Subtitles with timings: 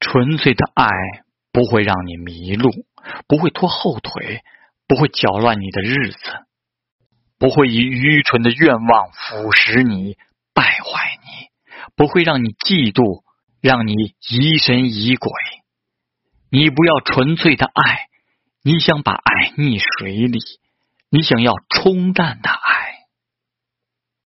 [0.00, 0.88] 纯粹的爱
[1.52, 2.70] 不会让你迷路，
[3.26, 4.42] 不会拖后腿，
[4.86, 6.18] 不会搅乱你的日子，
[7.38, 10.16] 不会以愚蠢的愿望腐蚀你、
[10.54, 11.48] 败坏你，
[11.94, 13.22] 不会让你嫉妒，
[13.60, 13.92] 让你
[14.30, 15.30] 疑神疑鬼。
[16.50, 18.08] 你不要纯粹的爱，
[18.62, 20.38] 你想把爱溺水里，
[21.10, 22.48] 你想要冲淡的